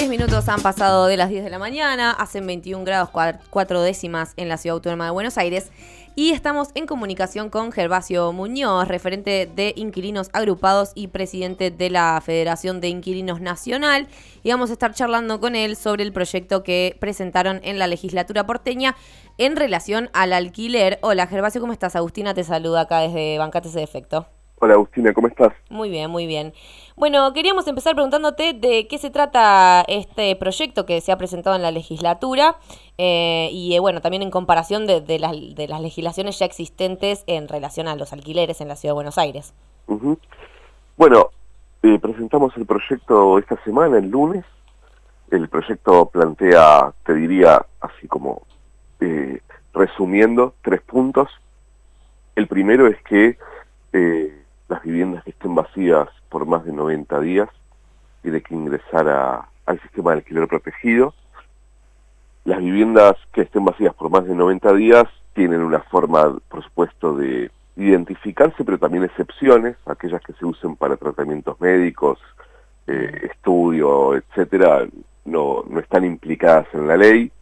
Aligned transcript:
10 0.00 0.08
minutos 0.08 0.48
han 0.48 0.62
pasado 0.62 1.04
de 1.08 1.18
las 1.18 1.28
10 1.28 1.44
de 1.44 1.50
la 1.50 1.58
mañana, 1.58 2.12
hacen 2.12 2.46
21 2.46 2.86
grados 2.86 3.10
4 3.10 3.82
décimas 3.82 4.32
en 4.38 4.48
la 4.48 4.56
Ciudad 4.56 4.76
Autónoma 4.76 5.04
de 5.04 5.10
Buenos 5.10 5.36
Aires 5.36 5.70
y 6.16 6.30
estamos 6.30 6.68
en 6.74 6.86
comunicación 6.86 7.50
con 7.50 7.70
Gervasio 7.70 8.32
Muñoz, 8.32 8.88
referente 8.88 9.46
de 9.54 9.74
Inquilinos 9.76 10.30
Agrupados 10.32 10.92
y 10.94 11.08
presidente 11.08 11.70
de 11.70 11.90
la 11.90 12.18
Federación 12.24 12.80
de 12.80 12.88
Inquilinos 12.88 13.42
Nacional. 13.42 14.08
Y 14.42 14.48
vamos 14.48 14.70
a 14.70 14.72
estar 14.72 14.94
charlando 14.94 15.38
con 15.38 15.54
él 15.54 15.76
sobre 15.76 16.02
el 16.02 16.14
proyecto 16.14 16.62
que 16.62 16.96
presentaron 16.98 17.60
en 17.62 17.78
la 17.78 17.86
legislatura 17.86 18.46
porteña 18.46 18.96
en 19.36 19.54
relación 19.54 20.08
al 20.14 20.32
alquiler. 20.32 20.98
Hola 21.02 21.26
Gervasio, 21.26 21.60
¿cómo 21.60 21.74
estás? 21.74 21.94
Agustina 21.94 22.32
te 22.32 22.42
saluda 22.42 22.80
acá 22.80 23.00
desde 23.00 23.36
Bancates 23.36 23.74
de 23.74 23.82
Efecto. 23.82 24.39
Hola 24.62 24.74
Agustina, 24.74 25.14
¿cómo 25.14 25.26
estás? 25.26 25.54
Muy 25.70 25.88
bien, 25.88 26.10
muy 26.10 26.26
bien. 26.26 26.52
Bueno, 26.94 27.32
queríamos 27.32 27.66
empezar 27.66 27.94
preguntándote 27.94 28.52
de 28.52 28.86
qué 28.88 28.98
se 28.98 29.08
trata 29.08 29.82
este 29.88 30.36
proyecto 30.36 30.84
que 30.84 31.00
se 31.00 31.12
ha 31.12 31.16
presentado 31.16 31.56
en 31.56 31.62
la 31.62 31.70
legislatura 31.70 32.56
eh, 32.98 33.48
y 33.52 33.74
eh, 33.74 33.80
bueno, 33.80 34.02
también 34.02 34.22
en 34.22 34.30
comparación 34.30 34.86
de, 34.86 35.00
las, 35.18 35.32
de, 35.32 35.66
las, 35.66 35.80
legislaciones 35.80 36.38
ya 36.38 36.44
existentes 36.44 37.24
en 37.26 37.48
relación 37.48 37.88
a 37.88 37.96
los 37.96 38.12
alquileres 38.12 38.60
en 38.60 38.68
la 38.68 38.76
Ciudad 38.76 38.90
de 38.90 38.96
Buenos 38.96 39.16
Aires. 39.16 39.54
Bueno, 40.98 41.30
eh, 41.82 41.98
presentamos 41.98 42.54
el 42.58 42.66
proyecto 42.66 43.38
esta 43.38 43.56
semana, 43.64 43.96
el 43.96 44.10
lunes. 44.10 44.44
El 45.30 45.48
proyecto 45.48 46.04
plantea, 46.10 46.92
te 47.06 47.14
diría, 47.14 47.64
así 47.80 48.06
como 48.08 48.42
resumiendo, 49.72 50.52
tres 50.60 50.82
puntos. 50.82 51.30
El 52.36 52.46
primero 52.46 52.86
es 52.88 53.02
que 53.04 53.38
las 54.70 54.82
viviendas 54.84 55.24
que 55.24 55.30
estén 55.30 55.54
vacías 55.54 56.08
por 56.28 56.46
más 56.46 56.64
de 56.64 56.72
90 56.72 57.20
días 57.20 57.48
tiene 58.22 58.40
que 58.40 58.54
ingresar 58.54 59.08
al 59.66 59.80
sistema 59.80 60.12
de 60.12 60.18
alquiler 60.18 60.46
protegido. 60.46 61.12
Las 62.44 62.60
viviendas 62.60 63.16
que 63.32 63.42
estén 63.42 63.64
vacías 63.64 63.92
por 63.94 64.10
más 64.10 64.24
de 64.24 64.34
90 64.34 64.72
días 64.74 65.04
tienen 65.34 65.60
una 65.60 65.80
forma, 65.80 66.38
por 66.48 66.62
supuesto, 66.62 67.16
de 67.16 67.50
identificarse, 67.76 68.64
pero 68.64 68.78
también 68.78 69.02
excepciones, 69.04 69.76
aquellas 69.86 70.22
que 70.22 70.34
se 70.34 70.46
usen 70.46 70.76
para 70.76 70.96
tratamientos 70.96 71.60
médicos, 71.60 72.20
eh, 72.86 73.28
estudio, 73.32 74.14
etcétera, 74.14 74.86
no, 75.24 75.64
no 75.68 75.80
están 75.80 76.04
implicadas 76.04 76.66
en 76.74 76.86
la 76.86 76.96
ley. 76.96 77.32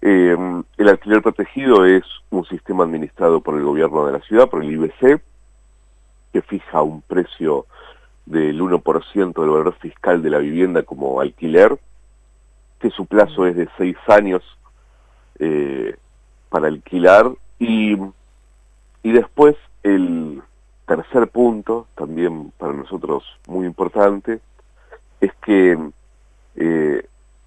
Eh, 0.00 0.36
el 0.76 0.88
alquiler 0.88 1.22
protegido 1.22 1.84
es 1.86 2.04
un 2.30 2.44
sistema 2.44 2.84
administrado 2.84 3.40
por 3.40 3.56
el 3.56 3.64
gobierno 3.64 4.06
de 4.06 4.12
la 4.12 4.20
ciudad, 4.20 4.48
por 4.48 4.62
el 4.62 4.70
IBC, 4.70 5.20
que 6.32 6.42
fija 6.42 6.82
un 6.82 7.02
precio 7.02 7.66
del 8.26 8.60
1% 8.60 9.16
del 9.16 9.50
valor 9.50 9.74
fiscal 9.74 10.22
de 10.22 10.30
la 10.30 10.38
vivienda 10.38 10.82
como 10.82 11.20
alquiler, 11.20 11.78
que 12.78 12.90
su 12.90 13.06
plazo 13.06 13.46
es 13.46 13.56
de 13.56 13.68
seis 13.76 13.96
años 14.08 14.42
eh, 15.38 15.96
para 16.48 16.68
alquilar. 16.68 17.30
Y, 17.58 17.96
y 19.02 19.12
después 19.12 19.56
el 19.82 20.42
tercer 20.86 21.28
punto, 21.28 21.86
también 21.94 22.52
para 22.58 22.72
nosotros 22.72 23.24
muy 23.46 23.66
importante, 23.66 24.40
es 25.20 25.32
que 25.44 25.78
eh, 26.56 27.06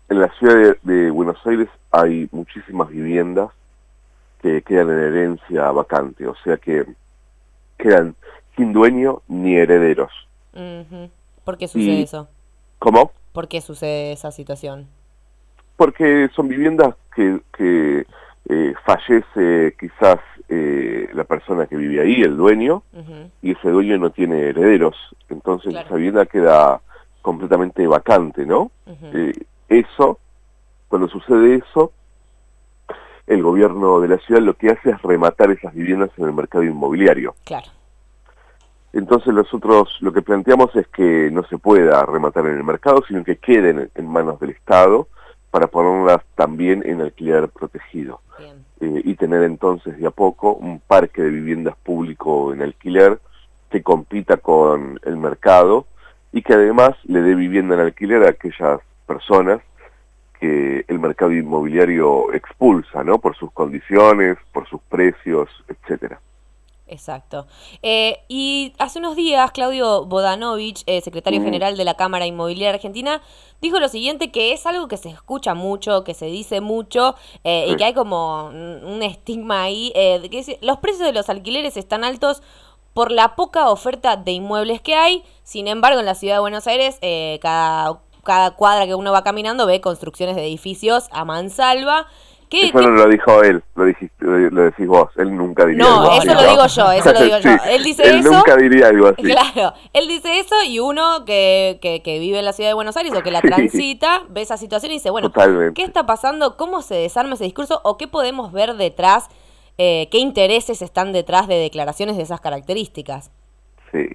en 0.10 0.20
la 0.20 0.30
ciudad 0.40 0.78
de, 0.82 1.12
Buenos 1.12 1.38
Aires 1.46 1.70
hay 1.92 2.30
muchísimas 2.32 2.90
viviendas 2.90 3.50
que 4.42 4.62
quedan 4.62 4.90
en 4.92 5.00
herencia 5.00 5.72
vacante, 5.72 6.28
o 6.28 6.36
sea 6.44 6.58
que 6.58 6.86
quedan 7.78 8.16
sin 8.56 8.74
dueño 8.74 9.22
ni 9.28 9.56
herederos. 9.56 10.12
¿Por 11.44 11.58
qué 11.58 11.68
sucede 11.68 12.02
eso? 12.02 12.28
¿Cómo? 12.80 13.12
¿Por 13.34 13.48
qué 13.48 13.62
sucede 13.62 14.12
esa 14.14 14.32
situación? 14.32 14.88
Porque 15.76 16.30
son 16.34 16.48
viviendas 16.48 16.96
que, 17.14 17.42
que 17.56 18.06
eh, 18.48 18.74
fallece 18.86 19.76
quizás 19.80 20.20
eh, 20.48 21.10
la 21.14 21.24
persona 21.24 21.66
que 21.66 21.76
vive 21.76 22.02
ahí, 22.02 22.22
el 22.22 22.38
dueño, 22.38 22.84
y 23.42 23.52
ese 23.52 23.70
dueño 23.70 23.98
no 23.98 24.12
tiene 24.12 24.50
herederos. 24.50 24.96
Entonces 25.30 25.74
esa 25.74 25.96
vivienda 25.96 26.26
queda 26.26 26.82
completamente 27.22 27.86
vacante, 27.88 28.46
¿no? 28.46 28.72
Eh, 28.86 29.34
eso, 29.68 30.20
cuando 30.88 31.08
sucede 31.08 31.56
eso, 31.56 31.92
el 33.26 33.42
gobierno 33.42 34.00
de 34.00 34.10
la 34.10 34.18
ciudad 34.20 34.42
lo 34.42 34.54
que 34.54 34.70
hace 34.70 34.92
es 34.92 35.02
rematar 35.02 35.50
esas 35.50 35.74
viviendas 35.74 36.12
en 36.18 36.26
el 36.26 36.34
mercado 36.34 36.64
inmobiliario. 36.64 37.36
Claro. 37.44 37.68
Entonces 38.96 39.34
nosotros 39.34 39.98
lo 40.00 40.14
que 40.14 40.22
planteamos 40.22 40.74
es 40.78 40.88
que 40.88 41.30
no 41.30 41.44
se 41.44 41.58
pueda 41.58 42.06
rematar 42.06 42.46
en 42.46 42.56
el 42.56 42.64
mercado, 42.64 43.04
sino 43.06 43.26
que 43.26 43.36
queden 43.36 43.92
en 43.94 44.08
manos 44.08 44.40
del 44.40 44.52
Estado 44.52 45.10
para 45.52 45.68
ponerlas 45.68 46.22
también 46.36 46.82
en 46.86 47.02
alquiler 47.02 47.50
protegido. 47.50 48.22
Eh, 48.80 49.02
y 49.04 49.16
tener 49.16 49.44
entonces 49.44 49.98
de 49.98 50.08
a 50.08 50.12
poco 50.12 50.54
un 50.54 50.80
parque 50.80 51.22
de 51.22 51.30
viviendas 51.30 51.76
público 51.76 52.54
en 52.54 52.62
alquiler 52.62 53.20
que 53.70 53.84
compita 53.84 54.38
con 54.38 54.98
el 55.04 55.18
mercado 55.18 55.88
y 56.32 56.42
que 56.42 56.54
además 56.54 56.92
le 57.04 57.22
dé 57.22 57.36
vivienda 57.36 57.76
en 57.76 57.82
alquiler 57.82 58.24
a 58.24 58.30
aquellas 58.30 58.80
personas 59.06 59.60
que 60.40 60.86
el 60.88 61.00
mercado 61.00 61.34
inmobiliario 61.34 62.34
expulsa, 62.34 63.04
¿no? 63.04 63.20
Por 63.20 63.36
sus 63.36 63.52
condiciones, 63.52 64.38
por 64.54 64.68
sus 64.70 64.80
precios, 64.84 65.50
etcétera. 65.68 66.20
Exacto. 66.88 67.48
Eh, 67.82 68.20
y 68.28 68.74
hace 68.78 69.00
unos 69.00 69.16
días, 69.16 69.52
Claudio 69.52 70.06
Bodanovich, 70.06 70.84
eh, 70.86 71.02
secretario 71.02 71.42
general 71.42 71.78
de 71.78 71.84
la 71.84 71.96
Cámara 71.96 72.28
Inmobiliaria 72.28 72.76
Argentina, 72.76 73.22
dijo 73.60 73.80
lo 73.80 73.88
siguiente, 73.88 74.32
que 74.32 74.54
es 74.54 74.68
algo 74.68 74.88
que 74.88 74.98
se 74.98 75.10
escucha 75.10 75.56
mucho, 75.56 76.04
que 76.04 76.14
se 76.14 76.28
dice 76.28 76.62
mucho, 76.62 77.16
eh, 77.44 77.66
y 77.70 77.76
que 77.76 77.86
hay 77.86 77.94
como 77.96 78.46
un 78.46 79.02
estigma 79.02 79.64
ahí, 79.64 79.92
de 79.96 80.30
que 80.30 80.60
los 80.62 80.78
precios 80.78 81.08
de 81.08 81.14
los 81.14 81.30
alquileres 81.30 81.76
están 81.76 82.04
altos 82.04 82.44
por 82.94 83.12
la 83.12 83.36
poca 83.36 83.70
oferta 83.70 84.16
de 84.16 84.34
inmuebles 84.34 84.80
que 84.80 84.94
hay. 84.96 85.24
Sin 85.44 85.68
embargo, 85.68 86.00
en 86.00 86.06
la 86.06 86.16
ciudad 86.16 86.36
de 86.36 86.40
Buenos 86.42 86.68
Aires, 86.68 87.00
cada, 87.42 88.00
cada 88.24 88.52
cuadra 88.52 88.86
que 88.86 88.94
uno 88.94 89.12
va 89.12 89.24
caminando 89.24 89.66
ve 89.66 89.82
construcciones 89.82 90.36
de 90.36 90.46
edificios 90.46 91.08
a 91.12 91.26
mansalva. 91.26 92.08
Eso 92.52 92.82
no 92.82 92.90
lo 92.90 93.08
dijo 93.08 93.44
él, 93.44 93.64
lo, 93.76 93.86
dijiste, 93.86 94.26
lo 94.26 94.62
decís 94.64 94.88
vos, 94.88 95.10
él 95.18 95.36
nunca 95.36 95.66
diría 95.66 95.84
no, 95.84 96.02
algo 96.02 96.12
así. 96.12 96.28
No, 96.28 96.34
eso 96.34 96.42
lo 96.42 96.50
digo 96.50 96.68
yo, 96.68 96.92
eso 96.92 97.14
lo 97.14 97.24
digo 97.24 97.38
yo. 97.44 97.50
Él 97.70 97.84
dice 97.84 98.04
él 98.04 98.20
eso. 98.20 98.32
nunca 98.32 98.56
diría 98.56 98.88
algo 98.88 99.08
así. 99.18 99.24
Claro, 99.24 99.74
él 99.94 100.08
dice 100.08 100.40
eso 100.40 100.56
y 100.66 100.80
uno 100.80 101.26
que, 101.26 101.80
que, 101.82 102.02
que 102.02 102.20
vive 102.20 102.40
en 102.40 102.46
la 102.46 102.54
ciudad 102.54 102.70
de 102.70 102.76
Buenos 102.76 102.96
Aires 102.98 103.14
o 103.14 103.24
que 103.24 103.32
la 103.32 103.42
transita, 103.42 104.24
ve 104.30 104.42
esa 104.42 104.58
situación 104.58 104.92
y 104.92 104.96
dice, 104.96 105.10
bueno, 105.10 105.32
¿qué 105.74 105.84
está 105.84 106.06
pasando? 106.06 106.58
¿Cómo 106.58 106.82
se 106.82 106.96
desarma 106.96 107.34
ese 107.34 107.44
discurso? 107.44 107.82
¿O 107.84 107.98
qué 107.98 108.08
podemos 108.08 108.52
ver 108.52 108.76
detrás? 108.76 109.28
Eh, 109.78 110.08
¿Qué 110.12 110.20
intereses 110.20 110.82
están 110.82 111.12
detrás 111.12 111.48
de 111.48 111.56
declaraciones 111.56 112.18
de 112.18 112.24
esas 112.24 112.40
características? 112.40 113.32
Sí. 113.92 114.08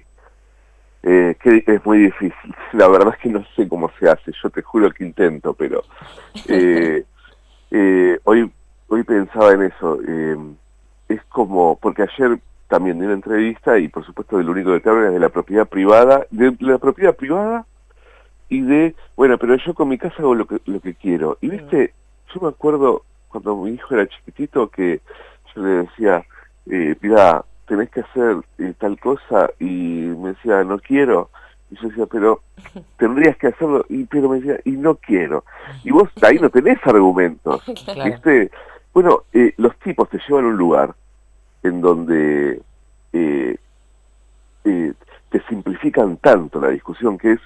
Eh, 1.03 1.35
que 1.41 1.63
es 1.65 1.85
muy 1.85 1.97
difícil. 1.97 2.55
La 2.73 2.87
verdad 2.87 3.13
es 3.15 3.21
que 3.21 3.29
no 3.29 3.43
sé 3.55 3.67
cómo 3.67 3.91
se 3.99 4.09
hace. 4.09 4.31
Yo 4.41 4.49
te 4.49 4.61
juro 4.61 4.91
que 4.91 5.03
intento, 5.03 5.53
pero... 5.53 5.83
Eh, 6.47 7.03
pensaba 9.31 9.53
en 9.53 9.63
eso. 9.63 9.99
Eh, 10.07 10.37
es 11.09 11.23
como, 11.25 11.77
porque 11.77 12.03
ayer 12.03 12.39
también 12.67 12.99
di 12.99 13.05
una 13.05 13.15
entrevista 13.15 13.77
y 13.77 13.89
por 13.89 14.05
supuesto 14.05 14.37
del 14.37 14.49
único 14.49 14.71
que 14.71 14.79
te 14.79 14.89
hablan 14.89 15.07
es 15.07 15.13
de 15.13 15.19
la 15.19 15.29
propiedad 15.29 15.67
privada, 15.67 16.25
de 16.29 16.55
la 16.59 16.77
propiedad 16.77 17.15
privada 17.15 17.65
y 18.47 18.61
de, 18.61 18.95
bueno, 19.15 19.37
pero 19.37 19.55
yo 19.55 19.73
con 19.73 19.89
mi 19.89 19.97
casa 19.97 20.15
hago 20.19 20.35
lo 20.35 20.45
que, 20.45 20.59
lo 20.65 20.79
que 20.79 20.93
quiero. 20.93 21.37
Y 21.41 21.49
viste, 21.49 21.93
yo 22.33 22.41
me 22.41 22.49
acuerdo 22.49 23.03
cuando 23.27 23.55
mi 23.57 23.71
hijo 23.71 23.93
era 23.93 24.07
chiquitito 24.07 24.69
que 24.69 25.01
yo 25.53 25.61
le 25.63 25.69
decía, 25.83 26.23
eh, 26.69 26.95
mira, 27.01 27.43
tenés 27.67 27.89
que 27.89 28.01
hacer 28.01 28.37
eh, 28.57 28.73
tal 28.77 28.99
cosa 28.99 29.49
y 29.59 29.65
me 29.65 30.29
decía, 30.29 30.63
no 30.63 30.79
quiero. 30.79 31.29
Y 31.71 31.75
yo 31.75 31.89
decía, 31.89 32.05
pero 32.05 32.41
tendrías 32.97 33.37
que 33.37 33.47
hacerlo, 33.47 33.85
y 33.89 34.05
pero 34.05 34.29
me 34.29 34.39
decía, 34.39 34.59
y 34.65 34.71
no 34.71 34.95
quiero. 34.95 35.43
Y 35.83 35.91
vos 35.91 36.09
ahí 36.21 36.37
no 36.39 36.49
tenés 36.49 36.79
argumentos, 36.85 37.65
¿viste? 38.03 38.49
Bueno, 38.93 39.23
eh, 39.33 39.53
los 39.57 39.77
tipos 39.79 40.09
te 40.09 40.19
llevan 40.27 40.45
a 40.45 40.47
un 40.49 40.57
lugar 40.57 40.95
en 41.63 41.81
donde 41.81 42.61
eh, 43.13 43.57
eh, 44.63 44.93
te 45.29 45.41
simplifican 45.47 46.17
tanto 46.17 46.59
la 46.59 46.69
discusión 46.69 47.17
que 47.17 47.33
es, 47.33 47.39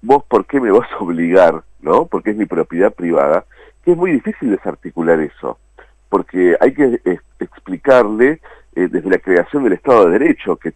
vos 0.00 0.24
por 0.24 0.46
qué 0.46 0.60
me 0.60 0.70
vas 0.70 0.90
a 0.92 0.98
obligar, 0.98 1.62
¿no? 1.80 2.06
Porque 2.06 2.30
es 2.30 2.36
mi 2.36 2.46
propiedad 2.46 2.92
privada, 2.92 3.44
que 3.84 3.92
es 3.92 3.96
muy 3.96 4.12
difícil 4.12 4.50
desarticular 4.50 5.20
eso, 5.20 5.58
porque 6.08 6.56
hay 6.60 6.72
que 6.72 7.00
explicarle 7.40 8.40
eh, 8.74 8.88
desde 8.88 9.10
la 9.10 9.18
creación 9.18 9.64
del 9.64 9.74
Estado 9.74 10.06
de 10.06 10.18
Derecho, 10.18 10.56
que, 10.56 10.72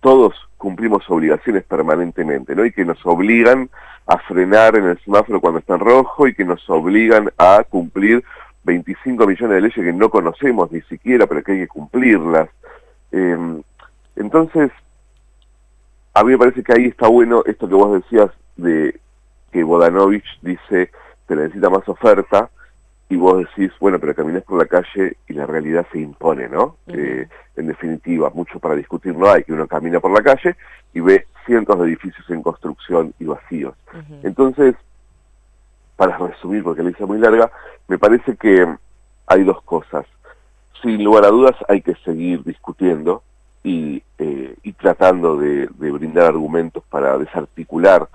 todos 0.00 0.34
cumplimos 0.56 1.04
obligaciones 1.10 1.64
permanentemente, 1.64 2.54
¿no? 2.54 2.64
Y 2.64 2.72
que 2.72 2.84
nos 2.84 3.04
obligan 3.04 3.68
a 4.06 4.18
frenar 4.18 4.76
en 4.76 4.86
el 4.86 4.98
semáforo 5.00 5.40
cuando 5.40 5.58
está 5.58 5.74
en 5.74 5.80
rojo 5.80 6.26
y 6.26 6.34
que 6.34 6.44
nos 6.44 6.68
obligan 6.70 7.30
a 7.36 7.64
cumplir 7.68 8.24
25 8.64 9.26
millones 9.26 9.54
de 9.54 9.60
leyes 9.60 9.74
que 9.74 9.92
no 9.92 10.08
conocemos 10.10 10.72
ni 10.72 10.80
siquiera, 10.82 11.26
pero 11.26 11.42
que 11.42 11.52
hay 11.52 11.58
que 11.60 11.68
cumplirlas. 11.68 12.48
Em, 13.12 13.62
entonces, 14.16 14.70
a 16.14 16.24
mí 16.24 16.32
me 16.32 16.38
parece 16.38 16.62
que 16.62 16.72
ahí 16.72 16.86
está 16.86 17.08
bueno 17.08 17.42
esto 17.46 17.68
que 17.68 17.74
vos 17.74 18.02
decías 18.02 18.30
de 18.56 18.98
que 19.52 19.62
Bodanovich 19.62 20.24
dice 20.42 20.90
se 21.26 21.36
necesita 21.36 21.70
más 21.70 21.88
oferta 21.88 22.50
y 23.08 23.16
vos 23.16 23.38
decís, 23.38 23.70
bueno, 23.80 23.98
pero 23.98 24.14
caminas 24.14 24.42
por 24.42 24.58
la 24.58 24.66
calle 24.66 25.16
y 25.28 25.34
la 25.34 25.46
realidad 25.46 25.86
se 25.92 26.00
impone, 26.00 26.48
¿no? 26.48 26.76
Eh, 26.86 27.28
en 27.56 27.66
definitiva, 27.66 28.30
mucho 28.30 28.58
para 28.58 28.74
discutir 28.74 29.14
no 29.14 29.30
hay, 29.30 29.44
que 29.44 29.52
uno 29.52 29.66
camina 29.66 30.00
por 30.00 30.10
la 30.10 30.22
calle 30.22 30.56
y 30.92 31.00
ve 31.00 31.26
cientos 31.46 31.78
de 31.78 31.86
edificios 31.86 32.28
en 32.30 32.42
construcción 32.42 33.14
y 33.18 33.26
vacíos. 33.26 33.74
Entonces, 34.22 34.74
para 35.96 36.16
resumir, 36.18 36.62
porque 36.62 36.82
la 36.82 36.90
hice 36.90 37.06
muy 37.06 37.18
larga, 37.18 37.50
me 37.88 37.98
parece 37.98 38.36
que 38.36 38.66
hay 39.26 39.44
dos 39.44 39.62
cosas. 39.62 40.06
Sin 40.82 41.02
lugar 41.02 41.24
a 41.24 41.28
dudas 41.28 41.56
hay 41.68 41.80
que 41.80 41.94
seguir 42.04 42.42
discutiendo 42.44 43.22
y, 43.62 44.02
eh, 44.18 44.54
y 44.62 44.72
tratando 44.72 45.36
de, 45.38 45.66
brindar 45.66 46.26
argumentos 46.26 46.82
para 46.90 47.16
desarticular 47.18 48.08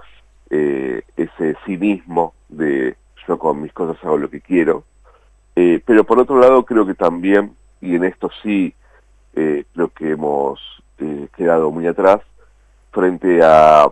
eh, 0.50 1.02
ese 1.18 1.56
cinismo 1.66 2.34
de 2.48 2.96
yo 3.28 3.38
con 3.38 3.62
mis 3.62 3.74
cosas 3.74 4.04
hago 4.04 4.18
lo 4.18 4.30
que 4.30 4.42
quiero. 4.42 4.84
Eh, 5.56 5.82
pero 5.86 6.04
por 6.04 6.20
otro 6.20 6.40
lado 6.40 6.64
creo 6.64 6.86
que 6.86 6.94
también, 6.94 7.56
y 7.82 7.96
en 7.96 8.04
esto 8.04 8.30
sí 8.44 8.74
creo 9.34 9.88
que 9.94 10.12
hemos 10.12 10.60
quedado 11.38 11.72
muy 11.72 11.88
atrás, 11.88 12.20
frente 12.92 13.40
a, 13.42 13.90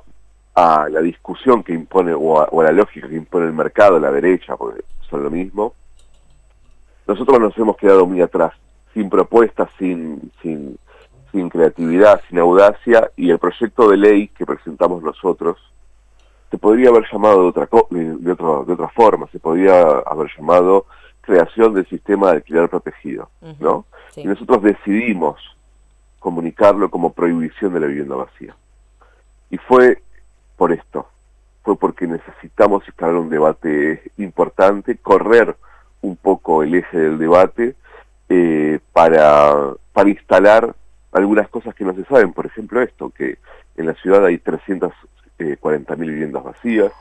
a, 0.58 0.90
la 0.90 1.02
discusión 1.02 1.62
que 1.62 1.72
impone, 1.72 2.16
o 2.16 2.42
a, 2.42 2.64
la 2.64 2.72
lógica 2.72 3.08
que 3.08 3.16
impone 3.16 3.46
el 3.46 3.54
mercado, 3.54 4.00
la 4.00 4.12
derecha, 4.12 4.58
porque 4.58 4.84
son 5.08 5.24
lo 5.24 5.30
mismo, 5.30 5.76
nosotros 7.08 7.40
nos 7.40 7.56
hemos 7.60 7.78
quedado 7.78 8.08
muy 8.08 8.22
atrás, 8.22 8.54
sin 8.92 9.08
propuestas, 9.08 9.70
sin, 9.78 10.32
sin, 10.42 10.80
sin 11.32 11.50
creatividad, 11.50 12.22
sin 12.28 12.40
audacia, 12.40 13.12
y 13.16 13.30
el 13.30 13.38
proyecto 13.38 13.88
de 13.88 13.98
ley 13.98 14.30
que 14.30 14.48
presentamos 14.48 15.04
nosotros, 15.04 15.58
se 16.50 16.58
podría 16.58 16.90
haber 16.90 17.06
llamado 17.12 17.44
de 17.44 17.50
otra, 17.50 17.70
de, 17.92 18.04
de, 18.04 18.36
de 18.36 18.74
otra 18.74 18.90
forma, 18.90 19.28
se 19.28 19.38
podría 19.38 19.80
haber 20.08 20.28
llamado 20.36 20.88
creación 21.22 21.76
del 21.76 21.88
sistema 21.88 22.32
de 22.32 22.38
alquiler 22.38 22.68
protegido, 22.68 23.30
¿no? 23.60 23.86
Y 24.16 24.24
nosotros 24.24 24.64
decidimos 24.64 25.40
comunicarlo 26.18 26.90
como 26.90 27.14
prohibición 27.14 27.74
de 27.74 27.80
la 27.82 27.88
vivienda 27.88 28.16
vacía. 28.16 28.56
Y 29.52 29.58
fue 29.58 30.02
por 30.58 30.72
esto, 30.74 31.08
fue 31.64 31.78
porque 31.78 32.08
necesitamos 32.08 32.86
instalar 32.88 33.16
un 33.16 33.30
debate 33.30 34.12
importante, 34.18 34.98
correr 34.98 35.56
un 36.02 36.16
poco 36.16 36.64
el 36.64 36.76
eje 36.76 36.98
del 36.98 37.18
debate 37.18 37.76
eh, 38.30 38.80
para, 38.92 39.74
para 39.94 40.10
instalar 40.10 40.76
algunas 41.12 41.48
cosas 41.50 41.74
que 41.74 41.86
no 41.86 41.94
se 41.94 42.04
saben, 42.06 42.34
por 42.34 42.46
ejemplo 42.46 42.82
esto, 42.82 43.10
que 43.10 43.38
en 43.76 43.86
la 43.86 43.94
ciudad 43.94 44.26
hay 44.26 44.38
300 44.40 44.92
eh, 45.40 45.58
40.000 45.62 45.98
viviendas 46.00 46.44
vacías, 46.44 46.92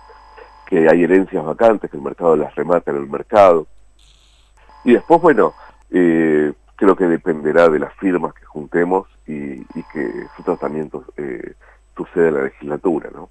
que 0.66 0.88
hay 0.88 1.04
herencias 1.04 1.44
vacantes, 1.44 1.90
que 1.90 1.96
el 1.96 2.02
mercado 2.02 2.36
las 2.36 2.54
remata 2.54 2.90
en 2.90 2.98
el 2.98 3.08
mercado. 3.08 3.66
Y 4.84 4.92
después, 4.92 5.20
bueno, 5.22 5.54
eh, 5.90 6.52
creo 6.76 6.94
que 6.94 7.06
dependerá 7.06 7.68
de 7.68 7.78
las 7.78 7.94
firmas 7.94 8.34
que 8.34 8.44
juntemos 8.44 9.08
y, 9.26 9.64
que 9.92 10.26
su 10.36 10.42
tratamiento 10.42 11.04
eh, 11.16 11.54
suceda 11.96 12.28
en 12.28 12.34
la 12.34 12.42
legislatura, 12.42 13.10
¿no? 13.12 13.30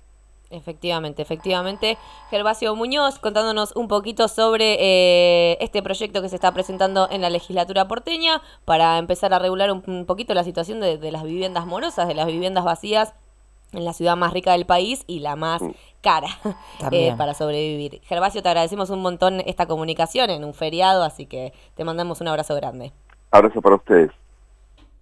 Efectivamente, 0.56 1.22
efectivamente. 1.22 1.98
Gervasio 2.30 2.75
Muñoz 2.75 3.19
contándonos 3.19 3.75
un 3.75 3.88
poquito 3.88 4.28
sobre 4.28 4.78
eh, 4.80 5.57
este 5.60 5.84
proyecto 5.84 6.22
que 6.22 6.30
se 6.30 6.36
está 6.36 6.54
presentando 6.54 7.07
en 7.12 7.22
la 7.22 7.30
legislatura 7.30 7.88
porteña 7.88 8.42
para 8.63 8.98
empezar 8.98 9.34
a 9.34 9.40
regular 9.40 9.72
un, 9.72 10.06
poquito 10.06 10.34
la 10.34 10.44
situación 10.44 10.80
de, 10.80 10.98
de, 10.98 11.12
las 11.12 11.24
viviendas 11.24 11.66
morosas, 11.66 12.07
de 12.07 12.16
las 12.16 12.28
viviendas 12.28 12.63
vacías 12.63 13.13
en 13.74 13.86
la 13.86 13.94
ciudad 13.94 14.16
más 14.16 14.34
rica 14.34 14.54
del 14.54 14.66
país 14.66 15.04
y 15.07 15.19
la 15.19 15.36
más 15.36 15.62
mm. 15.62 15.72
cara 16.02 16.30
eh, 16.92 17.13
para 17.18 17.34
sobrevivir. 17.34 18.01
Gervasio, 18.04 18.42
te 18.42 18.50
agradecemos 18.50 18.90
un 18.90 19.01
montón 19.01 19.42
esta 19.46 19.66
comunicación 19.66 20.30
en 20.30 20.44
un 20.44 20.54
feriado, 20.54 21.04
así 21.04 21.25
que 21.25 21.54
te 21.75 21.84
mandamos 21.84 22.22
un 22.22 22.28
abrazo 22.28 22.56
grande. 22.56 22.94
Abrazo 23.31 23.62
para 23.62 23.75
ustedes. 23.75 24.12